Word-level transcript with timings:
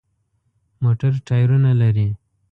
موټر 0.83 1.13
ټایرونه 1.27 1.71
لري. 1.81 2.07